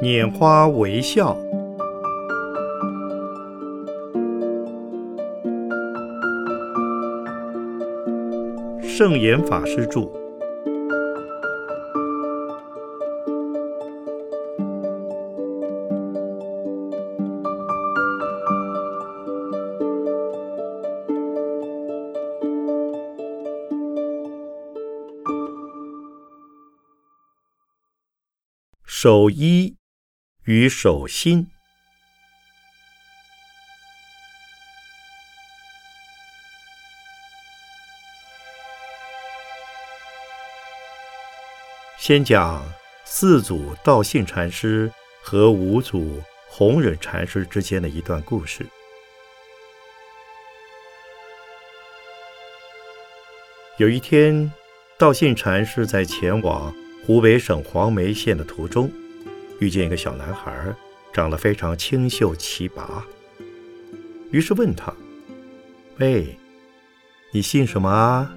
[0.00, 1.36] 拈花微笑。
[8.82, 10.20] 圣严法师著。
[29.02, 29.79] 守一
[30.50, 31.46] 与守心。
[41.96, 42.60] 先讲
[43.04, 44.90] 四祖道信禅师
[45.22, 48.66] 和五祖弘忍禅师之间的一段故事。
[53.76, 54.52] 有一天，
[54.98, 56.74] 道信禅师在前往。
[57.06, 58.92] 湖北省黄梅县的途中，
[59.60, 60.74] 遇见一个小男孩，
[61.12, 63.04] 长得非常清秀奇拔。
[64.30, 64.92] 于是问他
[66.00, 66.36] ：“喂，
[67.32, 68.32] 你姓什么啊？”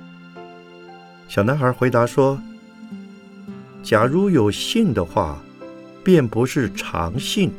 [1.29, 2.39] 小男孩回答说
[3.81, 5.41] ：“假如有姓的话，
[6.03, 7.51] 便不是常姓。”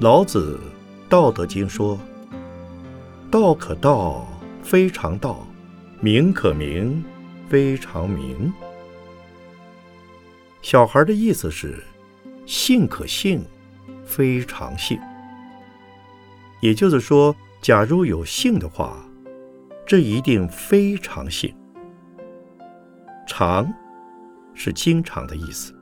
[0.00, 0.58] 老子
[1.08, 1.96] 《道德经》说
[3.30, 4.26] ：“道可道，
[4.64, 5.46] 非常道；
[6.00, 7.04] 名可名，
[7.48, 8.52] 非常名。”
[10.62, 11.82] 小孩的意思是，
[12.46, 13.44] 信可信，
[14.04, 14.98] 非常信。
[16.60, 18.96] 也就是说，假如有性的话，
[19.84, 21.52] 这一定非常信。
[23.26, 23.72] 常
[24.54, 25.74] 是经常的意思。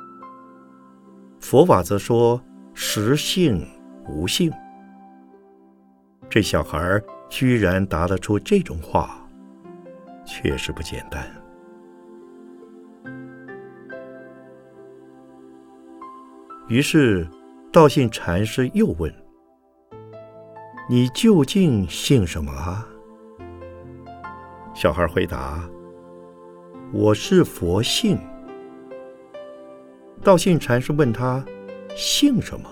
[1.41, 2.43] 佛法则说
[2.73, 3.67] 实信
[4.09, 4.51] 无信。
[6.29, 9.29] 这小孩居然答得出这种话，
[10.25, 11.40] 确实不简单。
[16.71, 17.27] 于是，
[17.73, 19.13] 道信禅师又问
[20.89, 22.87] ：“你究竟姓什么啊？”
[24.73, 25.69] 小孩回答
[26.95, 28.17] ：“我是佛姓。”
[30.23, 31.45] 道信禅师问他
[31.97, 32.71] ：“姓什么？”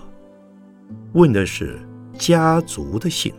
[1.15, 1.77] 问的是
[2.13, 3.35] 家族的姓。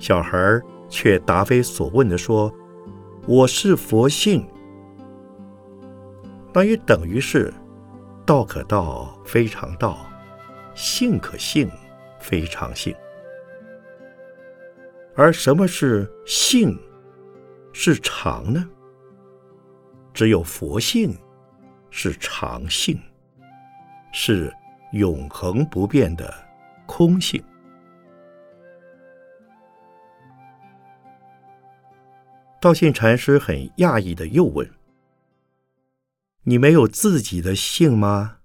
[0.00, 2.52] 小孩却答非所问的说
[3.28, 4.44] ：“我是佛姓。”
[6.52, 7.54] 那也等于是。
[8.26, 10.04] 道可道，非常道；
[10.74, 11.70] 性可性，
[12.18, 12.92] 非常性。
[15.14, 16.76] 而什么是性？
[17.72, 18.68] 是常呢？
[20.12, 21.16] 只有佛性
[21.88, 23.00] 是常性，
[24.12, 24.52] 是
[24.90, 26.34] 永恒不变的
[26.84, 27.40] 空性。
[32.60, 34.68] 道信禅师很讶异的又问。
[36.48, 38.42] 你没有自己的姓吗？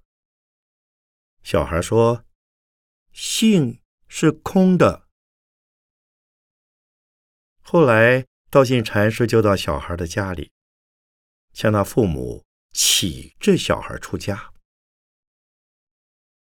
[1.43, 2.25] 小孩说
[3.13, 5.07] ：“姓是空的。”
[7.61, 10.51] 后来，道信禅师就到小孩的家里，
[11.53, 14.51] 向他父母启这小孩出家。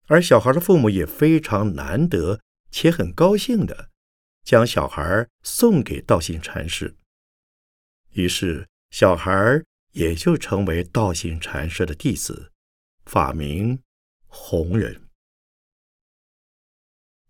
[0.06, 2.41] 而小孩的父母也非常难得
[2.71, 3.91] 且很高兴的，
[4.42, 6.97] 将小孩送给道信禅师。
[8.12, 9.62] 于是，小孩。
[9.92, 12.52] 也就成为道信禅师的弟子，
[13.04, 13.82] 法名
[14.26, 15.08] 弘忍。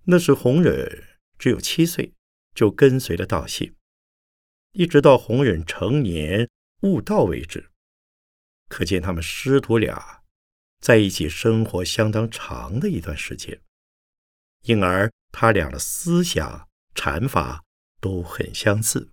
[0.05, 2.15] 那时弘忍只有七岁，
[2.55, 3.75] 就跟随了道信，
[4.73, 6.49] 一直到弘忍成年
[6.83, 7.71] 悟道为止。
[8.69, 10.23] 可见他们师徒俩
[10.81, 13.61] 在一起生活相当长的一段时间，
[14.63, 17.65] 因而他俩的思想禅法
[18.01, 19.11] 都很相似。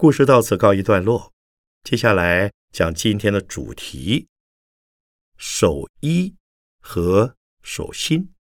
[0.00, 1.32] 故事到此告一段落，
[1.82, 4.28] 接下来讲今天的主题：
[5.36, 6.36] 守一
[6.80, 8.32] 和守心。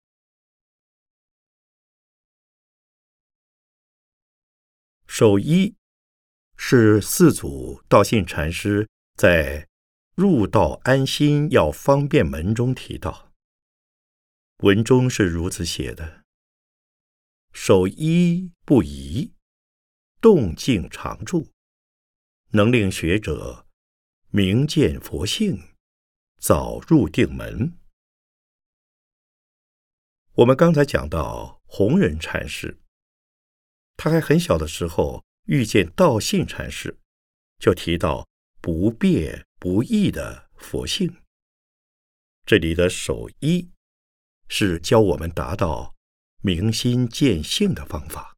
[5.08, 5.76] 守一
[6.56, 9.64] 是四祖道信禅师在
[10.14, 13.32] 《入道安心要方便门》中提到，
[14.58, 16.24] 文中是如此写的
[17.52, 19.34] ：“守一不疑。”
[20.20, 21.52] 动静常住，
[22.50, 23.68] 能令学者
[24.30, 25.76] 明见佛性，
[26.40, 27.78] 早入定门。
[30.34, 32.80] 我们刚才讲到弘忍禅师，
[33.96, 37.00] 他还很小的时候遇见道信禅师，
[37.60, 38.28] 就提到
[38.62, 41.22] 不变不异的佛性。
[42.46, 43.70] 这里的守一，
[44.48, 45.96] 是教我们达到
[46.42, 48.37] 明心见性的方法。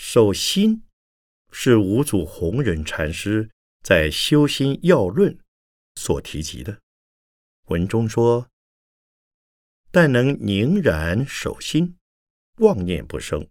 [0.00, 0.84] 守心
[1.50, 3.50] 是五祖弘忍禅师
[3.82, 5.36] 在《修心要论》
[5.96, 6.80] 所提及的。
[7.66, 8.48] 文中说
[9.90, 11.98] ：“但能凝然守心，
[12.58, 13.48] 妄念不生，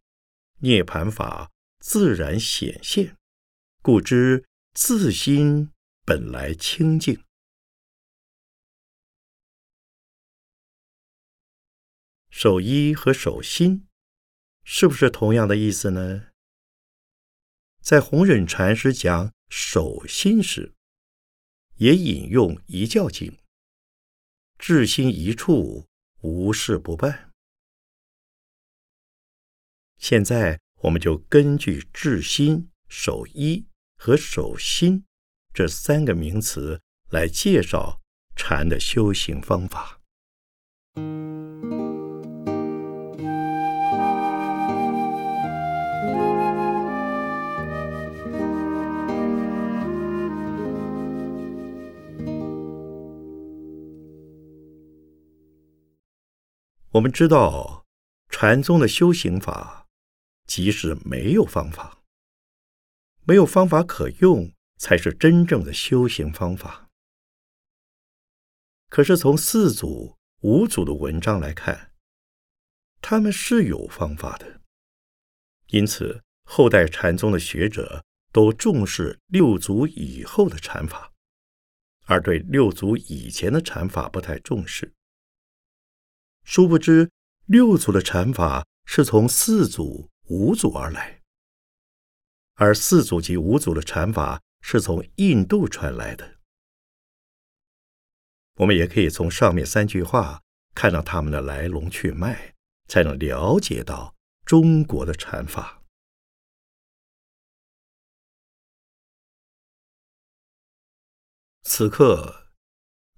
[0.60, 3.18] 涅盘法自然显现，
[3.82, 5.74] 故知自心
[6.06, 7.22] 本来清净。”
[12.32, 13.86] 守一和守心，
[14.64, 16.28] 是不是同样的意思呢？
[17.88, 20.74] 在弘忍禅师讲守心时，
[21.78, 23.38] 也引用一教经
[24.60, 25.88] ：“至心一处，
[26.20, 27.32] 无事不办。”
[29.98, 35.06] 现在我们就根据“至心”“守一”和“守心”
[35.56, 38.02] 这三个名词来介绍
[38.36, 40.02] 禅的修行方法。
[56.92, 57.86] 我们知道，
[58.30, 59.86] 禅宗的修行法，
[60.48, 62.02] 即是没有方法，
[63.26, 66.88] 没有方法可用，才是真正的修行方法。
[68.90, 71.92] 可是从四祖、五祖的文章来看，
[73.02, 74.62] 他们是有方法的。
[75.68, 81.12] 因此，后代禅宗的学者都重视六祖以后的禅法，
[82.06, 84.94] 而对六祖以前的禅法不太重视。
[86.48, 87.12] 殊不知，
[87.46, 91.22] 六祖的禅法是从四祖、五祖而来，
[92.54, 96.38] 而四祖及五祖的禅法是从印度传来的。
[98.56, 100.42] 我们也可以从上面三句话
[100.74, 102.56] 看到他们的来龙去脉，
[102.88, 104.16] 才能了解到
[104.46, 105.84] 中国的禅法。
[111.64, 112.48] 此刻，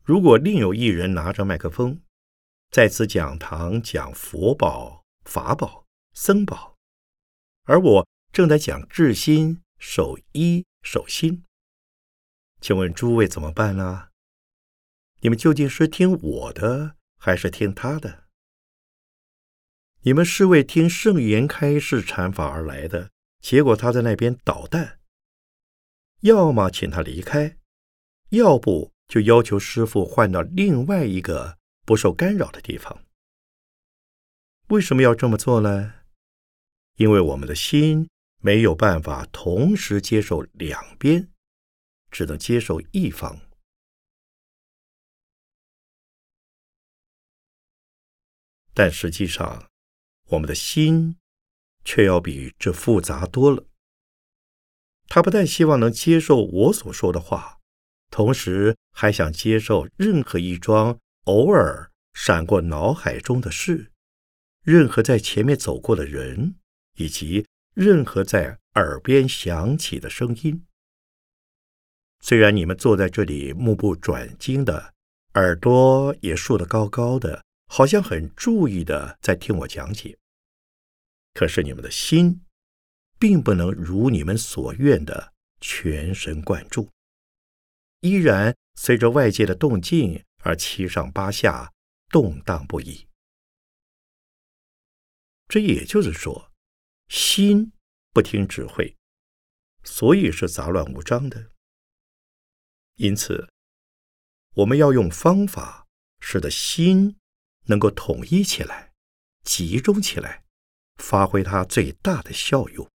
[0.03, 2.01] 如果另有一人拿着麦克风，
[2.71, 6.77] 在此讲堂讲佛宝、法宝、僧宝，
[7.63, 11.44] 而我正在讲治心、守一、守心。
[12.62, 14.10] 请问诸位怎么办呢？
[15.21, 18.25] 你们究竟是听我的，还是听他的？
[20.01, 23.10] 你们是为听圣言开示禅法而来的，
[23.42, 25.00] 结果他在那边捣蛋，
[26.21, 27.57] 要么请他离开，
[28.30, 31.57] 要不就要求师傅换到另外一个。
[31.89, 33.03] 不受干扰的地方，
[34.68, 35.95] 为什么要这么做呢？
[36.97, 38.07] 因为我们的心
[38.44, 41.31] 没有办法同时接受两边，
[42.12, 43.41] 只能接受一方。
[48.75, 49.68] 但实际上，
[50.25, 51.18] 我们的心
[51.83, 53.65] 却要比这复杂多了。
[55.07, 57.57] 他不但希望能接受我所说的话，
[58.12, 61.00] 同时还想接受任何一桩。
[61.25, 63.92] 偶尔闪过脑海中的事，
[64.63, 66.56] 任何在前面走过的人，
[66.95, 70.66] 以及任何在耳边响起的声音。
[72.21, 74.94] 虽然你们坐在这里目不转睛的，
[75.36, 80.18] 耳朵也竖得高高的，好像很注意的在听我讲解，
[81.33, 82.42] 可是你们的心
[83.18, 86.90] 并不能如你们所愿的全神贯注，
[88.02, 90.23] 依然随着外界的动静。
[90.39, 91.73] 而七上八下，
[92.09, 93.07] 动荡不已。
[95.47, 96.51] 这也就是说，
[97.07, 97.71] 心
[98.11, 98.95] 不听指挥，
[99.83, 101.51] 所以是杂乱无章的。
[102.95, 103.51] 因此，
[104.55, 105.87] 我们要用方法，
[106.19, 107.17] 使得心
[107.65, 108.93] 能够统一起来，
[109.43, 110.45] 集中起来，
[110.97, 112.89] 发挥它最大的效用。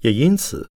[0.00, 0.70] 也因此，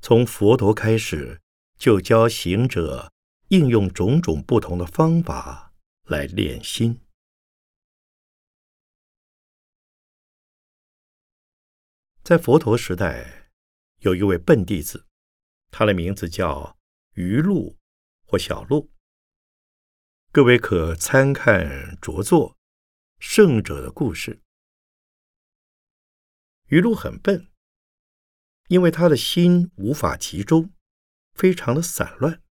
[0.00, 1.40] 从佛陀开始，
[1.76, 3.11] 就教行者。
[3.52, 7.02] 应用种种不同的方法来练心。
[12.22, 13.50] 在佛陀时代，
[13.98, 15.06] 有一位笨弟子，
[15.70, 16.78] 他的名字叫
[17.12, 17.76] 余禄
[18.24, 18.90] 或小禄。
[20.30, 22.52] 各位可参看着作
[23.18, 24.36] 《圣者的故事》。
[26.68, 27.52] 余禄很笨，
[28.68, 30.72] 因为他的心无法集中，
[31.34, 32.41] 非常的散乱。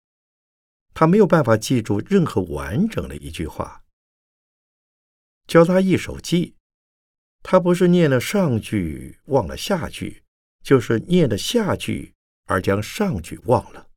[0.94, 3.84] 他没有办法记住任何完整的一句话。
[5.48, 6.56] 教他一手记，
[7.44, 10.24] 他不是念了上句忘了下句，
[10.64, 12.14] 就是念了下句
[12.46, 13.90] 而将上句忘了。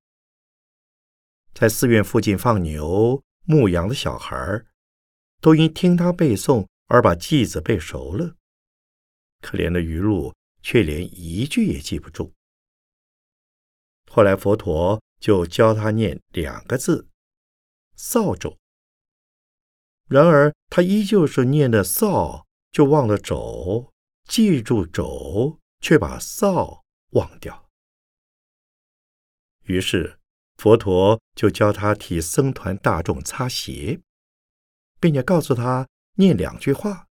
[1.52, 4.64] 在寺院附近放牛牧羊的小孩，
[5.40, 8.34] 都因听他背诵而把偈子背熟了。
[9.40, 12.32] 可怜的余露却连一句也记不住。
[14.10, 17.08] 后来佛陀就教他念两个字
[17.96, 18.58] “扫帚”，
[20.06, 23.90] 然而他依旧是念的“扫”，就忘了“肘”，
[24.28, 27.70] 记住“肘”，却把“扫”忘掉。
[29.62, 30.20] 于是
[30.58, 34.02] 佛陀就教他替僧团大众擦鞋，
[35.00, 37.06] 并且告诉他念两句话：“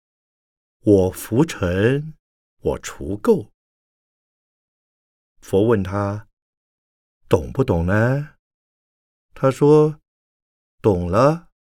[0.81, 2.15] 我浮尘。”
[2.61, 3.51] 我除垢。
[5.41, 6.28] 佛问他
[7.29, 8.37] 懂不懂呢？
[9.35, 10.01] 他说
[10.81, 11.51] 懂了。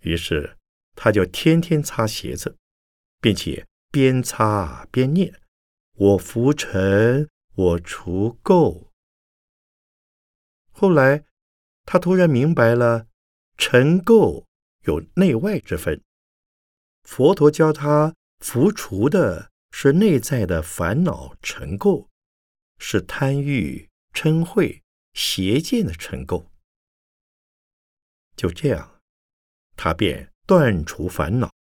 [0.00, 0.58] 于是
[0.94, 2.58] 他就天天擦鞋子，
[3.20, 5.40] 并且边擦边念
[5.96, 8.88] ：“我浮尘，我除垢。”
[10.70, 11.24] 后来
[11.84, 13.06] 他突然明白了，
[13.56, 14.44] 尘垢
[14.84, 16.02] 有内外之分。
[17.02, 18.14] 佛陀教他。
[18.40, 22.08] 浮除的是内在的烦恼尘垢，
[22.80, 24.82] 是贪欲、嗔恚、
[25.14, 26.48] 邪见的尘垢。
[28.34, 29.00] 就这样，
[29.76, 31.52] 他便断除烦恼，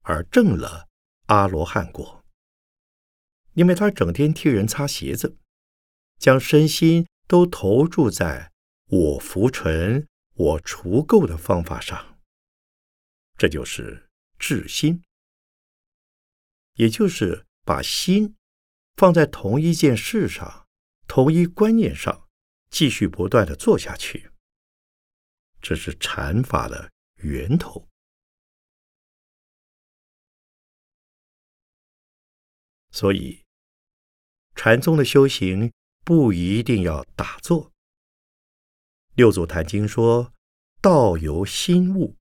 [0.00, 0.88] 而证了
[1.26, 2.24] 阿罗汉果。
[3.52, 5.36] 因为他整天替人擦鞋子，
[6.18, 8.50] 将身心都投注在
[8.86, 12.18] 我浮尘、我除垢的方法上，
[13.36, 15.04] 这就是至心。
[16.74, 18.34] 也就是把心
[18.96, 20.66] 放在同一件事上、
[21.06, 22.28] 同一观念上，
[22.70, 24.30] 继续不断的做下去。
[25.60, 27.88] 这是禅法的源头。
[32.90, 33.42] 所以，
[34.54, 35.72] 禅宗的修行
[36.04, 37.72] 不一定要打坐。
[39.14, 40.32] 六祖坛经说
[40.80, 42.16] ：“道由心悟，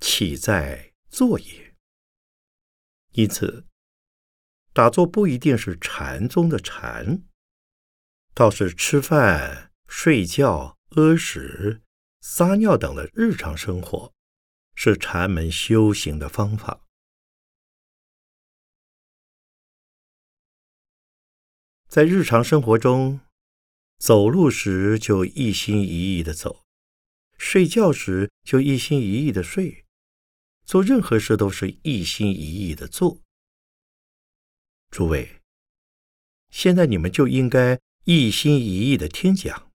[0.00, 1.76] 岂在坐也。”
[3.12, 3.66] 因此，
[4.76, 7.22] 打坐不一定是禅宗的禅，
[8.34, 11.80] 倒是吃饭、睡觉、屙屎、
[12.20, 14.12] 撒尿等的日常生活，
[14.74, 16.84] 是禅门修行的方法。
[21.88, 23.20] 在日常生活中，
[23.96, 26.66] 走路时就一心一意的走，
[27.38, 29.86] 睡觉时就一心一意的睡。
[30.66, 33.22] 做任何事都是一心一意的做。
[34.96, 35.42] 诸位，
[36.48, 39.70] 现在你们就应该一心一意的听讲。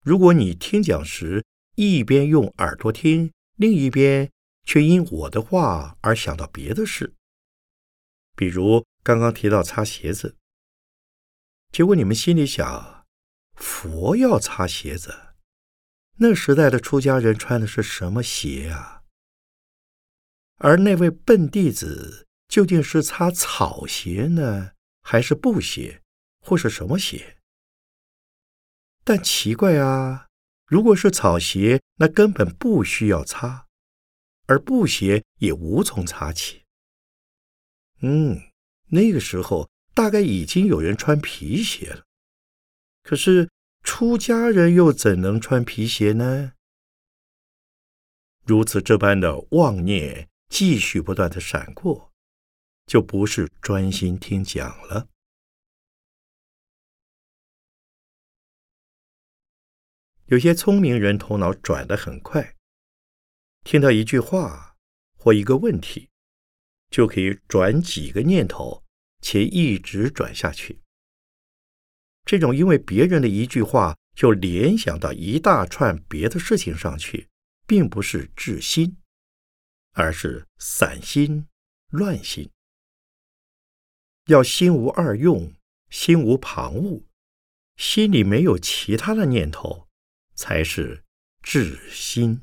[0.00, 1.44] 如果你听讲时
[1.76, 4.32] 一边用耳朵听，另一边
[4.64, 7.14] 却因我的话而想到别的事，
[8.34, 10.36] 比如刚刚提到擦鞋子，
[11.70, 13.06] 结果你们心里想，
[13.54, 15.36] 佛要擦鞋子，
[16.16, 19.04] 那时代的出家人穿的是什么鞋啊？
[20.56, 26.02] 而那位笨弟子究竟是擦草鞋呢，还是布鞋，
[26.38, 27.38] 或是什么鞋？
[29.04, 30.26] 但奇怪啊，
[30.66, 33.68] 如果是草鞋，那根本不需要擦，
[34.48, 36.64] 而布鞋也无从擦起。
[38.02, 38.38] 嗯，
[38.88, 42.04] 那个时候大概已经有人穿皮鞋了。
[43.02, 43.48] 可是
[43.82, 46.52] 出家人又怎能穿皮鞋呢？
[48.44, 50.28] 如此这般的妄念。
[50.50, 52.11] 继续不断的闪过，
[52.86, 55.08] 就不是专心听讲了。
[60.26, 62.56] 有些聪明人头脑转得很快，
[63.64, 64.76] 听到一句话
[65.16, 66.08] 或一个问题，
[66.90, 68.84] 就可以转几个念头，
[69.20, 70.80] 且一直转下去。
[72.24, 77.28] 这种因为别人的一句话就联想到一大串别的事情上去，
[77.66, 78.96] 并不是治心。
[79.94, 81.46] 而是散心、
[81.90, 82.50] 乱心，
[84.26, 85.52] 要心无二用，
[85.90, 87.02] 心无旁骛，
[87.76, 89.88] 心里没有其他的念头，
[90.36, 91.02] 才是
[91.42, 92.40] 智心。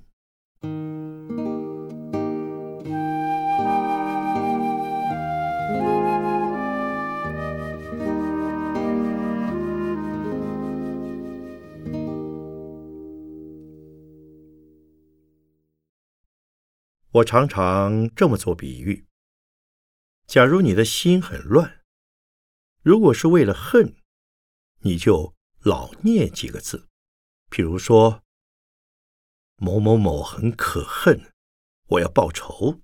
[17.11, 19.05] 我常常这么做比喻：
[20.29, 21.81] 假如你的心很乱，
[22.83, 23.95] 如果是为了恨，
[24.81, 26.87] 你就老念几个字，
[27.49, 28.21] 譬如说
[29.55, 31.33] 某某某很可恨，
[31.87, 32.79] 我要报仇，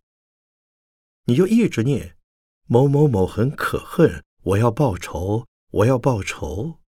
[1.26, 2.18] 你就一直念
[2.66, 6.82] 某某某很可恨，我要报仇，我要报仇。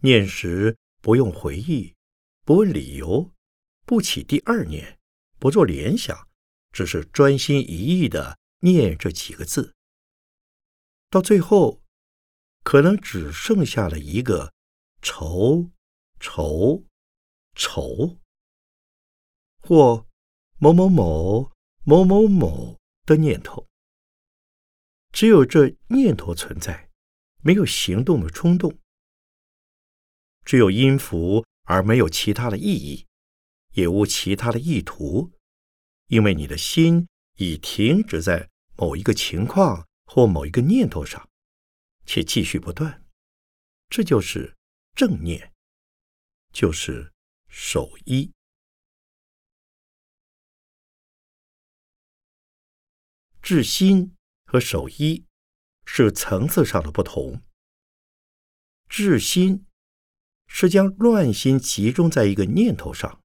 [0.00, 1.94] 念时不用回忆，
[2.44, 3.32] 不问理由，
[3.86, 4.98] 不起第二念。
[5.38, 6.28] 不做联想，
[6.72, 9.74] 只是专心一意的念这几个字，
[11.10, 11.82] 到最后，
[12.62, 14.52] 可能只剩下了一个
[15.00, 15.70] 愁、
[16.20, 16.84] 愁、
[17.56, 18.18] 愁，
[19.58, 20.06] 或
[20.58, 21.50] 某某某、
[21.84, 23.68] 某某某的念头。
[25.10, 26.88] 只有这念头存在，
[27.42, 28.78] 没有行动的冲动；
[30.44, 33.08] 只有音符，而没有其他的意义，
[33.72, 35.32] 也无其他的意图，
[36.06, 38.48] 因为你的心已停止在
[38.82, 41.30] 某一个情况或某一个念头上，
[42.04, 43.06] 且继续不断。
[43.88, 44.56] 这就是
[44.96, 45.52] 正念，
[46.52, 47.12] 就是
[47.48, 48.32] 守一。
[53.40, 54.16] 至心。
[54.44, 55.24] 和守一，
[55.86, 57.40] 是层次上的不同。
[58.86, 59.64] 治心
[60.46, 63.22] 是将乱心集中在一个念头上，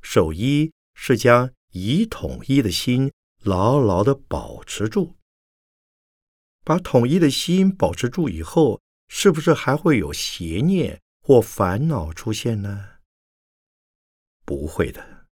[0.00, 5.16] 守一是将以统一的心牢牢的保持住。
[6.64, 12.98] 把统一的心保持住以后，是不是还会有邪念或烦恼出现呢？
[14.44, 15.26] 不会的。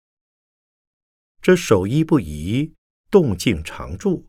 [1.40, 2.74] 这守一不移，
[3.10, 4.28] 动静常住。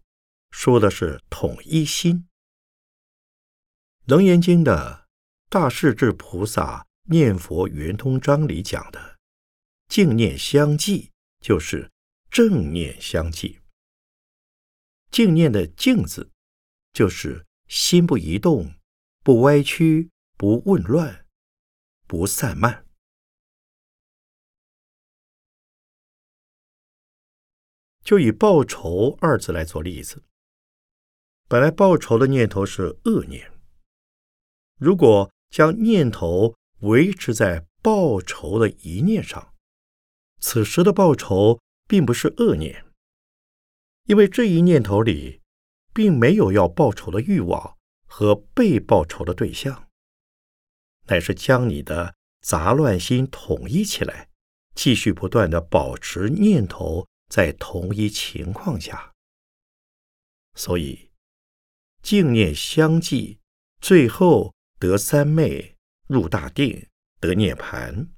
[0.51, 2.17] 说的是统一心，
[4.05, 5.07] 《楞严经》的
[5.50, 9.17] 大势至菩萨念佛圆通章里讲的
[9.88, 11.09] “净念相继”，
[11.39, 11.89] 就是
[12.29, 13.61] 正念相继。
[15.12, 16.32] 净念的“净”字，
[16.94, 18.74] 就是心不移动、
[19.24, 21.27] 不歪曲、不混乱、
[22.08, 22.86] 不散漫。
[28.03, 30.24] 就以报仇二字来做例子。
[31.48, 33.51] 本来报仇的念头是恶念，
[34.77, 39.53] 如果将念头维持在报仇的一念上，
[40.39, 42.85] 此时的报仇并不是恶念，
[44.05, 45.42] 因为这一念头里
[45.94, 49.87] 并没有要报仇的欲望和被报仇的对象，
[51.07, 54.29] 乃是将你的杂乱心统一起来，
[54.75, 59.14] 继续不断的保持念头在同一情况下，
[60.55, 61.09] 所以。
[62.01, 63.37] 净念相继，
[63.79, 66.87] 最后得三昧，入大定，
[67.20, 68.09] 得涅盘。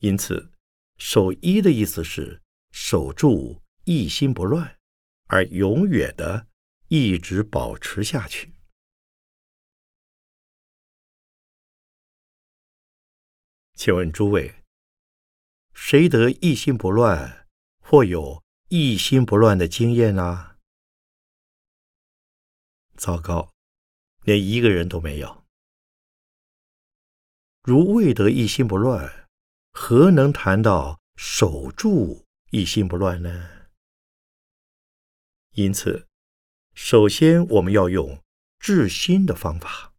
[0.00, 0.52] 因此，
[0.98, 4.78] 守一的意思是守住一心不乱，
[5.26, 6.46] 而永远的
[6.88, 8.54] 一直保持下去。
[13.74, 14.62] 请问诸位，
[15.74, 17.46] 谁得一心不乱，
[17.80, 20.56] 或有一心不乱的经验呢？
[22.96, 23.52] 糟糕，
[24.22, 25.44] 连一个人都没有。
[27.62, 29.28] 如未得一心不乱，
[29.72, 33.63] 何能谈到守住一心不乱呢？
[35.54, 36.06] 因此，
[36.74, 38.22] 首先我们要用
[38.58, 39.92] 治心的方法，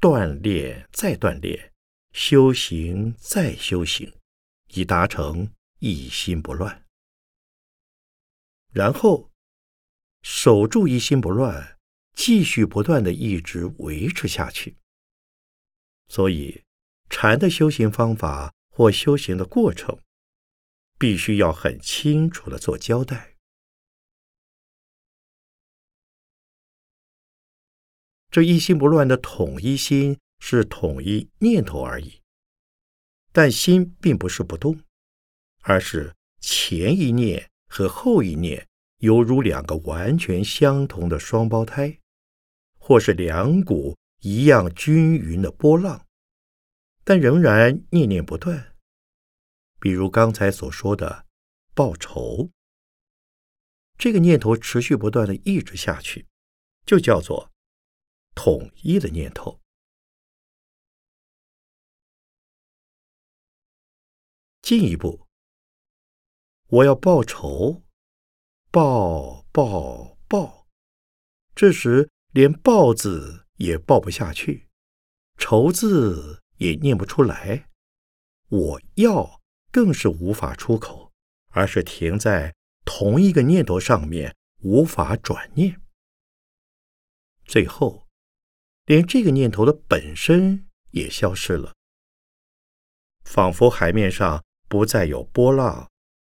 [0.00, 1.72] 锻炼再锻炼，
[2.12, 4.12] 修行再修行，
[4.68, 6.84] 以达成一心不乱。
[8.72, 9.30] 然后
[10.22, 11.76] 守住一心不乱。
[12.14, 14.76] 继续不断的一直维持下去，
[16.08, 16.64] 所以
[17.08, 19.96] 禅的修行方法或修行的过程，
[20.98, 23.36] 必须要很清楚的做交代。
[28.38, 32.22] 这一心不乱的统一心是统一念头而已，
[33.32, 34.78] 但心并不是不动，
[35.62, 41.98] 而是前一念和后一念犹如两个完全相同的双胞胎。
[42.76, 46.06] 或是两股一样均匀的波浪，
[47.02, 48.76] 但仍然念念不断。
[49.80, 51.26] 比如刚才所说的
[51.74, 52.50] 报仇，
[53.98, 56.28] 这个念头持续不断的一直下去，
[56.86, 57.50] 就叫做
[58.40, 59.60] 统一的念头。
[64.62, 65.26] 进一步，
[66.68, 67.82] 我要报仇，
[68.70, 70.68] 报报报，
[71.56, 72.08] 这时。
[72.32, 74.68] 连报字也报不下去，
[75.38, 77.70] 愁字也念不出来，
[78.48, 79.40] 我要
[79.72, 81.10] 更是无法出口，
[81.48, 85.80] 而是停在同一个念头上面，无法转念。
[87.46, 88.06] 最后，
[88.88, 91.74] 连这个念头的本身也消失了，
[93.22, 95.90] 仿佛海面上不再有波浪，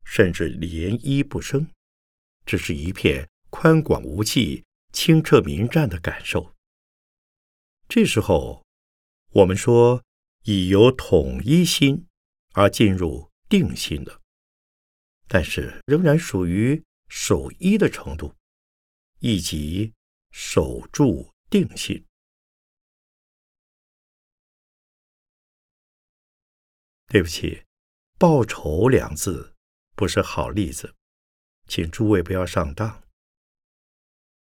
[0.03, 1.69] 甚至涟漪不生，
[2.45, 4.65] 只是一片宽广无际。
[4.91, 6.53] 清澈明湛的感受。
[7.87, 8.65] 这时候，
[9.29, 10.03] 我们说
[10.43, 12.07] 已由统一心
[12.51, 14.19] 而进入定心了，
[15.29, 18.35] 但是仍然属于守一的程度，
[19.19, 19.93] 以及
[20.31, 22.05] 守住定性。
[27.11, 27.65] 对不起
[28.17, 29.53] ，“报仇”两字
[29.97, 30.95] 不是好例子，
[31.67, 33.03] 请诸位不要上当。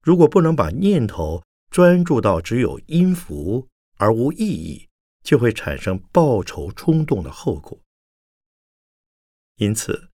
[0.02, 4.88] 如果不能把念头专注到只有音符而无意义，
[5.23, 7.78] 就会产生报仇冲动的后果。
[9.56, 10.10] 因此，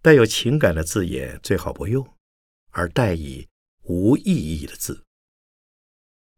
[0.00, 2.16] 带有情感的字眼最好不用，
[2.70, 3.46] 而代以
[3.82, 5.04] 无意义的字，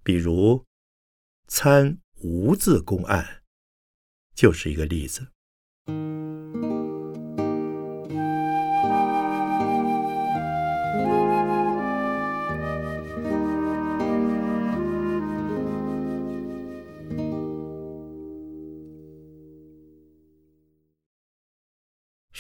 [0.03, 0.67] 比如
[1.47, 3.45] “参无字公案”
[4.35, 5.31] 就是一个例子。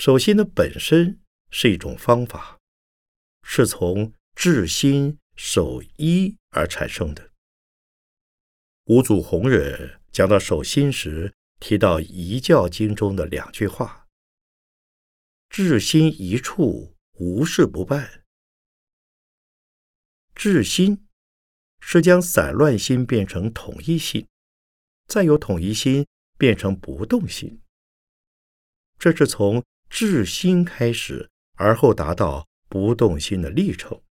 [0.06, 1.18] 守心的本身
[1.50, 2.60] 是一种方法，
[3.42, 7.30] 是从治心守一而产生的。
[8.84, 14.06] 五祖弘忍讲到守心时，提到《遗教经》中的两句话
[15.50, 18.24] ：“至心一处，无事不办。”
[20.34, 21.06] 至心
[21.80, 24.26] 是将散乱心变成统一心，
[25.06, 27.60] 再由统一心变成不动心。
[28.98, 29.64] 这是从。
[29.88, 34.02] 至心开始，而后达到不动心的历程。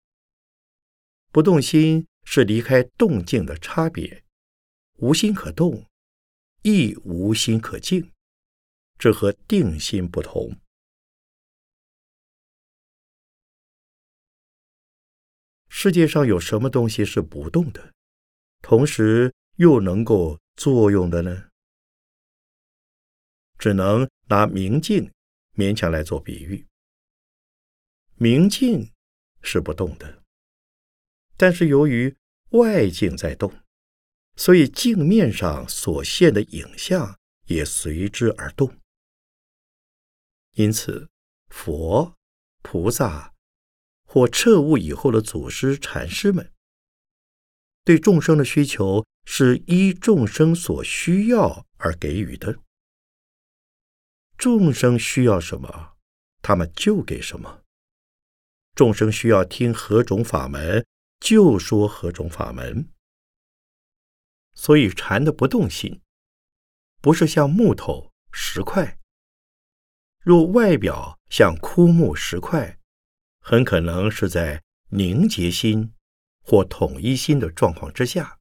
[1.33, 4.25] 不动心是离开动静的差别，
[4.99, 5.91] 无心可动，
[6.65, 8.11] 亦无心可静，
[8.99, 10.59] 这和定心不同。
[15.69, 17.93] 世界上有什么东西是不动的，
[18.63, 21.51] 同时又能够作用的呢？
[23.59, 25.11] 只能拿明镜。
[25.57, 26.67] 勉强来做比喻，
[28.17, 28.93] 明镜
[29.41, 30.21] 是不动的，
[31.37, 32.17] 但是由于
[32.51, 33.55] 外境在动，
[34.37, 38.77] 所以镜面上所现的影像也随之而动。
[40.53, 41.09] 因此，
[41.49, 42.15] 佛、
[42.63, 43.33] 菩萨
[44.07, 46.53] 或彻悟以后的祖师、禅师们，
[47.85, 52.59] 对众生的需求是依众生所需要而给予的。
[54.37, 55.97] 众生需要什么，
[56.43, 57.63] 他们就给什么。
[58.75, 60.85] 众生需要听何种法门，
[61.21, 62.89] 就说何种法门。
[64.55, 66.01] 所以禅的不动心，
[67.01, 68.99] 不是像木头石块。
[70.21, 72.79] 若外表像枯木石块，
[73.41, 75.93] 很可能是在凝结心
[76.43, 78.39] 或统一心的状况之下。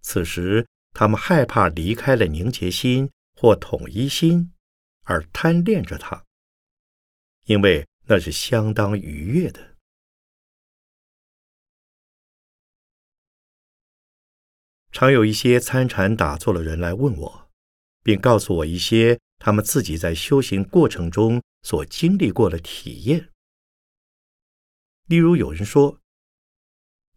[0.00, 4.52] 此时他们害怕离开了凝结心或统一心。
[5.10, 6.22] 而贪恋着它，
[7.44, 9.67] 因为那是相当愉悦的。
[14.90, 17.50] 常有一些参禅打坐的人来问我，
[18.02, 23.30] 并告诉我一些他们自己在修行过程中所经历过的体验。
[25.06, 26.00] 例如，有人说：“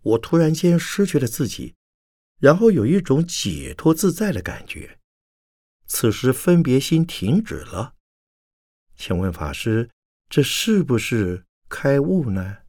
[0.01, 1.75] 我突然间失去了自己，
[2.39, 4.99] 然后有一种解脱自在的感觉。”
[5.87, 7.95] 此时分别心停止了，
[8.95, 9.89] 请问法师，
[10.29, 12.59] 这是不是开悟呢？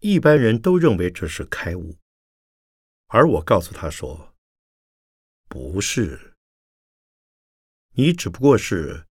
[0.00, 1.96] 一般人都认为这是开悟，
[3.14, 4.34] 而我告诉他说，
[5.48, 6.34] 不是，
[7.92, 9.06] 你只不过是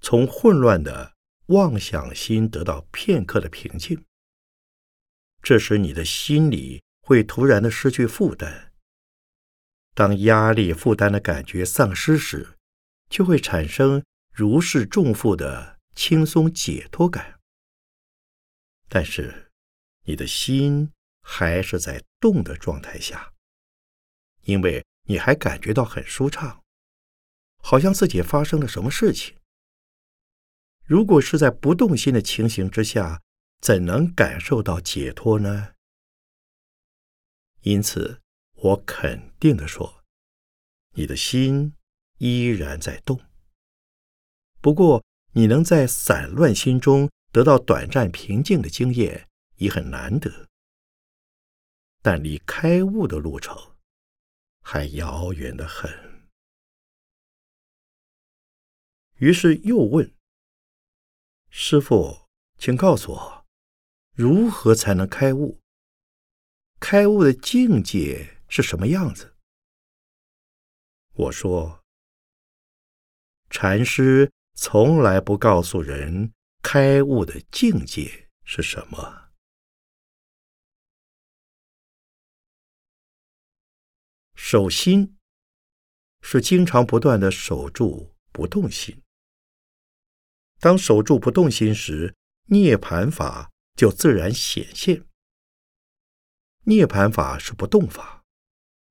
[0.00, 1.14] 从混乱的
[1.46, 4.04] 妄想心得到片刻的平静，
[5.40, 8.72] 这时你的心里会突然的失去负担。
[9.94, 12.58] 当压力负担的感觉丧失时，
[13.08, 17.38] 就会产生如释重负的轻松解脱感。
[18.88, 19.52] 但是，
[20.06, 20.90] 你的心
[21.22, 23.32] 还是在动的状态下，
[24.44, 26.62] 因为你还感觉到很舒畅，
[27.58, 29.36] 好像自己发生了什么事情。
[30.84, 33.22] 如果是在不动心的情形之下，
[33.60, 35.74] 怎能感受到解脱呢？
[37.62, 38.20] 因此。
[38.58, 40.02] 我肯定的说，
[40.92, 41.74] 你的心
[42.16, 43.20] 依然在动。
[44.62, 50.48] 不过，你能在散乱心中得到短暂平静的经验，已很难得。
[52.00, 53.73] 但离开悟的路程
[54.64, 55.92] 还遥远的很。
[59.18, 60.12] 于是又问
[61.50, 62.26] 师傅
[62.58, 63.46] ：“请告诉我，
[64.12, 65.60] 如何才能开悟？
[66.80, 69.36] 开悟的境界？”是什么样子？
[71.14, 71.82] 我说，
[73.50, 79.23] 禅师从来不告诉人开悟的境界是什么。
[84.46, 85.16] 守心
[86.20, 89.02] 是经常不断的守住不动心。
[90.60, 92.14] 当守住不动心时，
[92.48, 95.06] 涅盘法就自然显现。
[96.64, 98.22] 涅盘法是不动法，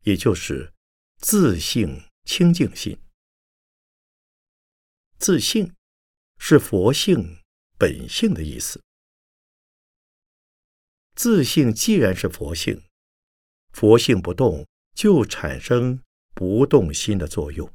[0.05, 0.73] 也就是
[1.17, 2.99] 自性清净心。
[5.19, 5.75] 自性
[6.39, 7.43] 是佛性
[7.77, 8.81] 本性的意思。
[11.13, 12.83] 自性既然是佛性，
[13.71, 16.01] 佛性不动，就产生
[16.33, 17.71] 不动心的作用。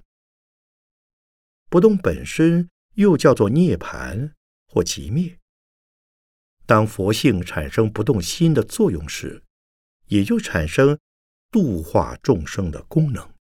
[1.69, 4.35] 不动本身又叫做涅盘
[4.67, 5.39] 或极灭。
[6.65, 9.43] 当佛性产生不动心的作用时，
[10.07, 10.99] 也就产生
[11.51, 13.35] 度化众生的功能。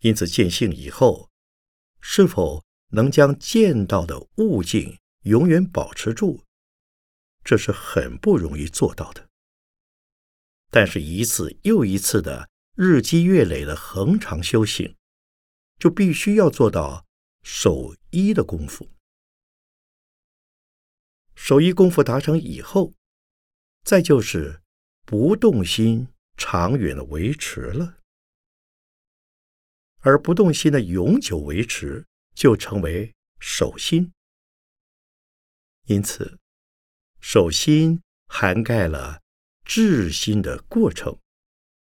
[0.00, 1.30] 因此，见性以后，
[2.00, 6.44] 是否能将见到的物境永远保持住，
[7.46, 9.28] 这是很不容易做到的。
[10.68, 14.96] 但是，一次又一次的日积月累的恒常修行，
[15.78, 17.06] 就必须要做到
[17.44, 18.90] 守一的功夫。
[21.36, 22.92] 守一功夫达成以后，
[23.84, 24.60] 再就是
[25.04, 27.98] 不动心长远的维持了。
[30.00, 32.04] 而不动心的永久维持，
[32.34, 34.12] 就成为守心。
[35.84, 36.40] 因此，
[37.20, 39.22] 守心涵盖了
[39.64, 41.18] 治心的过程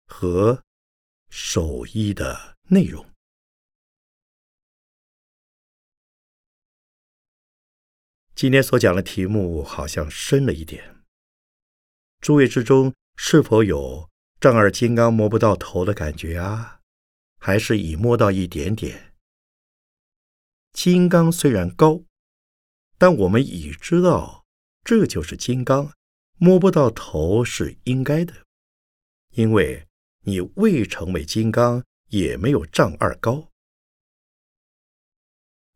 [0.06, 0.64] 和
[1.30, 3.06] 守一的内容。
[8.36, 11.04] 今天所讲的题目好像深了一点。
[12.22, 16.80] 诸位之中是否有丈二金刚摸不到头的感觉啊？
[17.38, 19.14] 还是已摸到一点点？
[20.72, 22.04] 金刚虽然高，
[22.98, 24.39] 但我们已知道
[24.84, 25.94] 这就是金刚，
[26.38, 28.34] 摸不到头是应该的，
[29.32, 29.88] 因为
[30.22, 33.50] 你未成为金刚，也没有丈二高。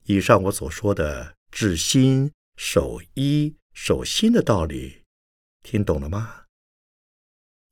[0.03, 2.31] 以上我所说的治心。
[2.55, 5.01] 守一守心的道理，
[5.63, 6.45] 听懂了吗？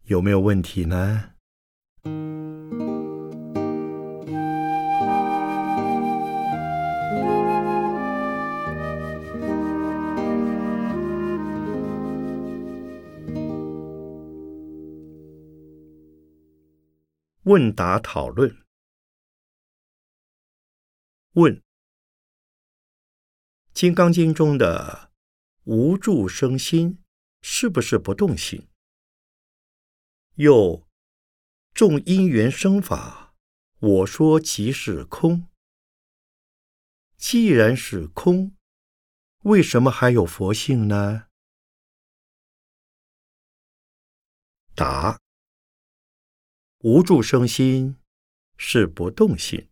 [0.06, 1.36] 有没有问题呢？
[17.44, 18.64] 问答讨论。
[21.34, 21.56] 问。
[23.74, 25.12] 《金刚经》中的
[25.64, 27.02] 无住生心
[27.42, 28.68] 是不是不动心？
[30.36, 30.88] 又
[31.74, 33.34] 众因缘生法，
[33.80, 35.48] 我说即是空。
[37.16, 38.56] 既然是空，
[39.44, 41.28] 为什么还有佛性呢？
[44.76, 45.20] 答：
[46.84, 47.98] 无住生心
[48.58, 49.70] 是不动心，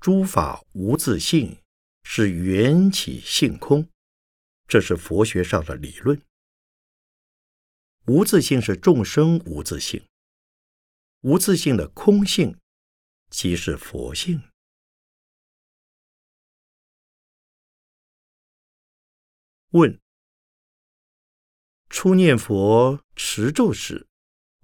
[0.00, 1.62] 诸法无自性。
[2.08, 3.90] 是缘起性空，
[4.68, 6.22] 这是佛学上的理论。
[8.06, 10.06] 无自性是众生无自性，
[11.22, 12.56] 无自性的空性
[13.28, 14.40] 即是佛性。
[19.70, 20.00] 问：
[21.90, 24.06] 初念佛持咒时，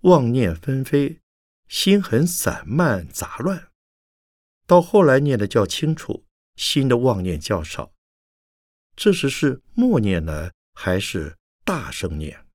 [0.02, 1.20] 妄念纷飞，
[1.68, 3.70] 心很散漫杂乱；
[4.66, 6.26] 到后来念的较清楚。
[6.54, 7.94] 心的妄念较少，
[8.94, 12.46] 这时是默念呢，还是大声念？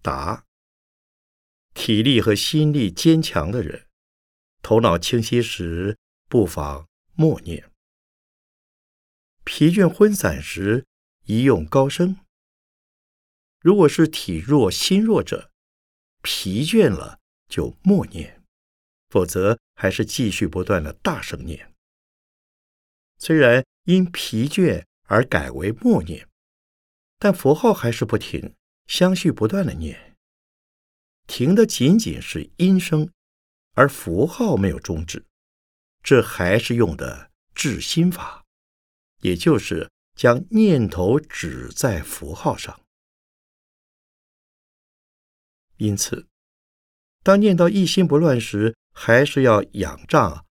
[0.00, 0.46] 答：
[1.74, 3.88] 体力和心力坚强的人，
[4.62, 7.64] 头脑清晰时不妨默念；
[9.42, 10.86] 疲倦昏散时
[11.24, 12.18] 宜用高声。
[13.60, 15.50] 如果是体弱心弱者，
[16.22, 17.18] 疲倦了
[17.48, 18.42] 就默念，
[19.08, 19.58] 否则。
[19.80, 21.72] 还是继续不断的大声念，
[23.16, 26.28] 虽然因疲倦而改为默念，
[27.20, 28.56] 但佛号还是不停，
[28.88, 30.16] 相续不断的念。
[31.28, 33.08] 停的仅仅是音声，
[33.74, 35.24] 而符号没有终止，
[36.02, 38.44] 这还是用的治心法，
[39.20, 42.80] 也就是将念头指在符号上。
[45.78, 46.28] 因此，
[47.22, 50.44] 当念到一心不乱时，还是要仰仗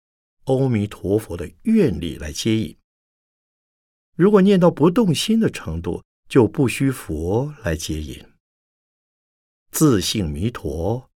[0.45, 2.77] 阿弥陀佛的愿力来接引。
[4.15, 8.23] 如果念到不动心的程度，就不需佛来接引。
[9.71, 11.09] 自性弥陀，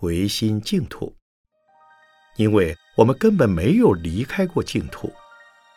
[0.00, 1.16] 唯心净土。
[2.36, 5.12] 因为我们根本没有离开过净土，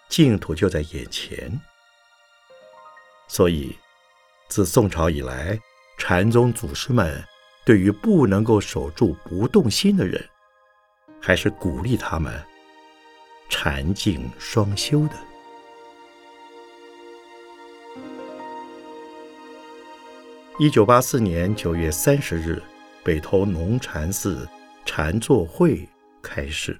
[0.09, 1.59] 净土就在眼前。
[3.27, 3.75] 所以，
[4.49, 5.59] 自宋朝以来，
[5.97, 7.23] 禅宗祖师们
[7.63, 10.23] 对于不能够守住不动心的人，
[11.21, 12.33] 还是鼓励他们
[13.49, 15.13] 禅静双修的。
[20.59, 22.61] 一九八四年九月三十日，
[23.03, 24.47] 北投农禅寺
[24.85, 25.87] 禅坐会
[26.21, 26.79] 开始。